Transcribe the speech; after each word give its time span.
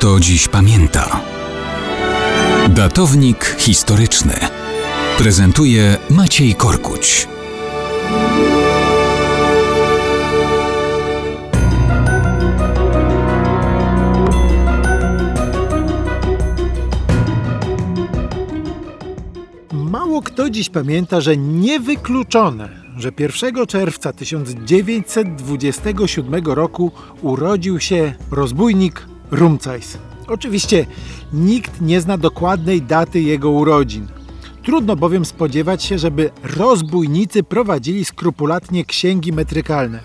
kto 0.00 0.20
dziś 0.20 0.48
pamięta. 0.48 1.20
Datownik 2.68 3.56
historyczny 3.58 4.34
prezentuje 5.18 5.96
Maciej 6.10 6.54
Korkuć. 6.54 7.28
Mało 19.72 20.22
kto 20.22 20.50
dziś 20.50 20.70
pamięta, 20.70 21.20
że 21.20 21.36
niewykluczone, 21.36 22.68
że 22.96 23.10
1 23.18 23.66
czerwca 23.66 24.12
1927 24.12 26.44
roku 26.44 26.92
urodził 27.22 27.80
się 27.80 28.14
rozbójnik 28.30 29.10
Rumcajs. 29.30 29.98
Oczywiście 30.26 30.86
nikt 31.32 31.80
nie 31.80 32.00
zna 32.00 32.18
dokładnej 32.18 32.82
daty 32.82 33.20
jego 33.20 33.50
urodzin. 33.50 34.06
Trudno 34.62 34.96
bowiem 34.96 35.24
spodziewać 35.24 35.84
się, 35.84 35.98
żeby 35.98 36.30
rozbójnicy 36.42 37.42
prowadzili 37.42 38.04
skrupulatnie 38.04 38.84
księgi 38.84 39.32
metrykalne, 39.32 40.00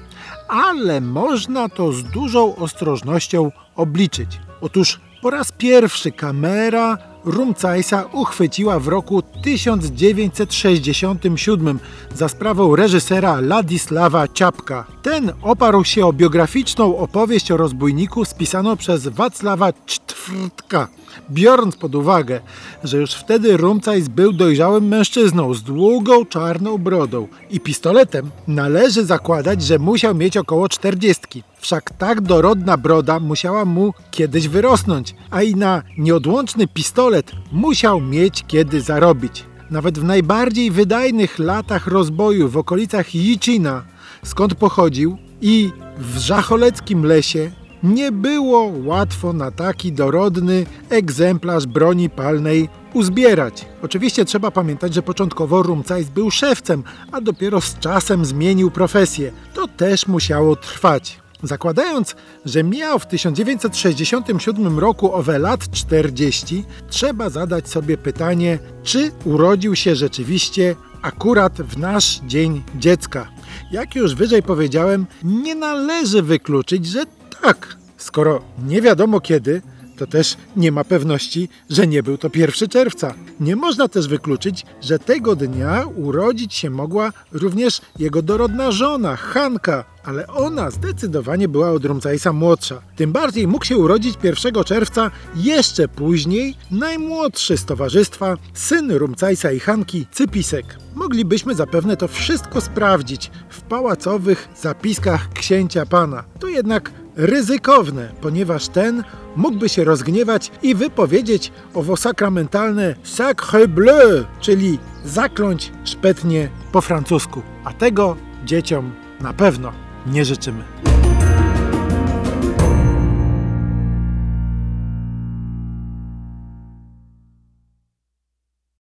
ale 0.48 1.02
można 1.02 1.70
to 1.70 1.91
z 1.91 2.03
dużą 2.03 2.55
ostrożnością 2.55 3.52
obliczyć. 3.76 4.40
Otóż 4.62 5.00
po 5.22 5.30
raz 5.30 5.52
pierwszy 5.52 6.12
kamera 6.12 6.98
Rumcajsa 7.26 8.06
uchwyciła 8.12 8.80
w 8.80 8.88
roku 8.88 9.22
1967 9.22 11.80
za 12.16 12.30
sprawą 12.30 12.76
reżysera 12.76 13.42
Ladisława 13.42 14.28
Ciapka. 14.28 14.86
Ten 15.02 15.34
oparł 15.42 15.84
się 15.84 16.06
o 16.06 16.14
biograficzną 16.14 16.98
opowieść 16.98 17.52
o 17.52 17.58
rozbójniku 17.58 18.26
spisaną 18.26 18.78
przez 18.78 19.08
Wacława 19.08 19.74
Cztwrtka. 19.86 20.88
Biorąc 21.30 21.76
pod 21.76 21.95
uwagę, 21.95 22.42
że 22.84 22.98
już 22.98 23.12
wtedy 23.12 23.58
Rumcajs 23.58 24.08
był 24.08 24.34
dojrzałym 24.34 24.88
mężczyzną 24.88 25.54
z 25.54 25.64
długą 25.64 26.26
czarną 26.26 26.78
brodą 26.78 27.28
i 27.50 27.59
pistoletem, 27.59 28.32
należy 28.48 29.06
zakładać, 29.06 29.64
że 29.64 29.80
musiał 29.80 30.16
mieć 30.16 30.38
około 30.38 30.70
czterdziestki. 30.70 31.44
Wszak 31.59 31.92
tak 31.98 32.22
dorodna 32.22 32.78
broda 32.78 33.20
musiała 33.20 33.66
mu 33.66 33.94
kiedyś 34.12 34.48
wyrosnąć, 34.48 35.16
a 35.32 35.42
i 35.42 35.56
na 35.56 35.84
nieodłączny 35.98 36.67
pistolet 36.67 37.32
musiał 37.52 38.02
mieć 38.02 38.44
kiedy 38.48 38.82
zarobić. 38.82 39.45
Nawet 39.72 40.00
w 40.00 40.04
najbardziej 40.04 40.72
wydajnych 40.72 41.39
latach 41.39 41.88
rozboju 41.88 42.50
w 42.50 42.58
okolicach 42.58 43.16
Jicina, 43.16 43.84
skąd 44.23 44.56
pochodził, 44.56 45.17
i 45.42 45.72
w 45.98 46.17
żacholeckim 46.17 47.06
lesie 47.06 47.52
nie 47.86 48.11
było 48.11 48.72
łatwo 48.83 49.33
na 49.33 49.52
taki 49.52 49.91
dorodny 49.91 50.66
egzemplarz 50.89 51.66
broni 51.66 52.09
palnej 52.09 52.69
uzbierać. 52.94 53.66
Oczywiście 53.81 54.25
trzeba 54.25 54.52
pamiętać, 54.52 54.94
że 54.94 55.02
początkowo 55.02 55.64
Rumcajs 55.64 56.09
był 56.09 56.31
szewcem, 56.31 56.83
a 57.11 57.22
dopiero 57.22 57.61
z 57.61 57.80
czasem 57.80 58.25
zmienił 58.25 58.72
profesję. 58.72 59.31
To 59.53 59.67
też 59.67 60.08
musiało 60.08 60.55
trwać. 60.55 61.19
Zakładając, 61.44 62.16
że 62.45 62.64
miał 62.64 63.00
w 63.00 63.05
1967 63.05 64.80
roku 64.80 65.14
owe 65.14 65.39
lat 65.39 65.72
40, 65.72 66.64
trzeba 66.89 67.30
zadać 67.30 67.70
sobie 67.70 67.97
pytanie, 67.97 68.59
czy 68.83 69.11
urodził 69.25 69.75
się 69.75 69.95
rzeczywiście 69.95 70.75
akurat 71.02 71.61
w 71.61 71.77
nasz 71.77 72.20
Dzień 72.27 72.64
Dziecka. 72.75 73.34
Jak 73.72 73.95
już 73.95 74.16
wyżej 74.16 74.44
powiedziałem, 74.44 75.06
nie 75.23 75.56
należy 75.56 76.22
wykluczyć, 76.22 76.86
że 76.86 77.06
tak. 77.42 77.78
Skoro 77.98 78.42
nie 78.67 78.81
wiadomo 78.81 79.20
kiedy, 79.20 79.61
to 79.98 80.08
też 80.08 80.38
nie 80.56 80.72
ma 80.72 80.84
pewności, 80.84 81.50
że 81.70 81.88
nie 81.88 82.04
był 82.04 82.18
to 82.18 82.30
1 82.36 82.70
czerwca. 82.70 83.14
Nie 83.40 83.56
można 83.56 83.88
też 83.88 84.08
wykluczyć, 84.08 84.66
że 84.82 85.00
tego 85.00 85.36
dnia 85.36 85.83
urodzić 85.95 86.54
się 86.54 86.70
mogła 86.70 87.11
również 87.32 87.82
jego 88.00 88.22
dorodna 88.22 88.72
żona, 88.72 89.16
Hanka, 89.16 89.84
ale 90.04 90.28
ona 90.28 90.72
zdecydowanie 90.72 91.48
była 91.48 91.72
od 91.72 91.86
Rumcajsa 91.86 92.34
młodsza. 92.34 92.82
Tym 92.95 93.11
bardziej 93.11 93.48
mógł 93.48 93.66
się 93.66 93.78
urodzić 93.78 94.16
1 94.23 94.64
czerwca 94.64 95.11
jeszcze 95.36 95.88
później 95.88 96.55
najmłodszy 96.72 97.58
z 97.58 97.66
towarzystwa, 97.66 98.38
syn 98.54 98.92
Rumcajsa 98.92 99.52
i 99.52 99.60
Hanki, 99.60 100.08
Cypisek. 100.11 100.66
Moglibyśmy 100.95 101.55
zapewne 101.55 101.98
to 101.98 102.08
wszystko 102.08 102.61
sprawdzić 102.61 103.32
w 103.50 103.61
pałacowych 103.61 104.50
zapiskach 104.61 105.30
księcia 105.34 105.86
pana. 105.86 106.23
To 106.39 106.48
jednak 106.48 106.92
ryzykowne, 107.15 108.09
ponieważ 108.21 108.67
ten 108.67 109.03
mógłby 109.36 109.70
się 109.70 109.83
rozgniewać 109.83 110.52
i 110.64 110.76
wypowiedzieć 110.76 111.52
owo 111.73 111.98
sakramentalne 111.98 112.95
sacre 113.03 113.67
bleu, 113.67 114.26
czyli 114.39 114.80
zakląć 115.05 115.71
szpetnie 115.83 116.49
po 116.71 116.81
francusku. 116.81 117.42
A 117.64 117.73
tego 117.73 118.15
dzieciom 118.45 118.92
na 119.21 119.33
pewno 119.33 119.71
nie 120.08 120.25
życzymy. 120.25 120.95